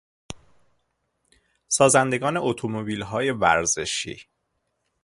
[1.67, 4.25] سازندگان اتومبیلهای ورزشی